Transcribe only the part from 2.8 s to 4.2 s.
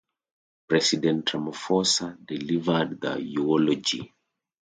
the eulogy.